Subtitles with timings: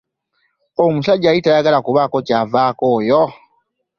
[0.83, 3.21] Omusajja yali tayagala kubaako k'avaako oyo.